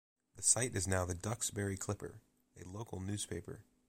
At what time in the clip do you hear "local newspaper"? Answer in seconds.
2.67-3.59